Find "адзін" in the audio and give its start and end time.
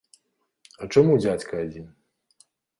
1.69-1.85